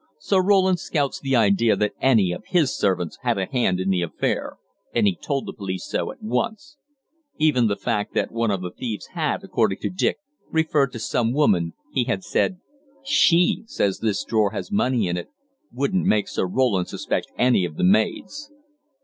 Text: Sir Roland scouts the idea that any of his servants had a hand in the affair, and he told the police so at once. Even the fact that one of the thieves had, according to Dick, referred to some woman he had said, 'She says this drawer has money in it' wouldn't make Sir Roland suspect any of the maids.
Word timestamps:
Sir 0.17 0.41
Roland 0.41 0.79
scouts 0.79 1.19
the 1.19 1.35
idea 1.35 1.75
that 1.75 1.93
any 2.01 2.31
of 2.31 2.43
his 2.47 2.75
servants 2.75 3.19
had 3.21 3.37
a 3.37 3.45
hand 3.45 3.79
in 3.79 3.91
the 3.91 4.01
affair, 4.01 4.57
and 4.95 5.05
he 5.05 5.15
told 5.15 5.45
the 5.45 5.53
police 5.53 5.85
so 5.85 6.11
at 6.11 6.23
once. 6.23 6.77
Even 7.37 7.67
the 7.67 7.75
fact 7.75 8.15
that 8.15 8.31
one 8.31 8.49
of 8.49 8.63
the 8.63 8.71
thieves 8.71 9.09
had, 9.13 9.43
according 9.43 9.77
to 9.81 9.91
Dick, 9.91 10.17
referred 10.49 10.91
to 10.93 10.97
some 10.97 11.33
woman 11.33 11.73
he 11.93 12.05
had 12.05 12.23
said, 12.23 12.59
'She 13.03 13.63
says 13.67 13.99
this 13.99 14.23
drawer 14.23 14.49
has 14.53 14.71
money 14.71 15.07
in 15.07 15.17
it' 15.17 15.29
wouldn't 15.71 16.07
make 16.07 16.27
Sir 16.27 16.47
Roland 16.47 16.87
suspect 16.87 17.27
any 17.37 17.63
of 17.63 17.75
the 17.77 17.83
maids. 17.83 18.49